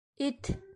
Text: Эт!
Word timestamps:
Эт! 0.27 0.41